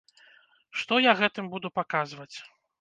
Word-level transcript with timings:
Што 0.81 0.93
я 1.07 1.13
гэтым 1.21 1.53
буду 1.53 1.73
паказваць? 1.79 2.33